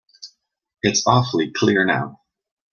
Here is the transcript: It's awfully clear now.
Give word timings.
It's 0.81 1.05
awfully 1.05 1.51
clear 1.51 1.85
now. 1.85 2.21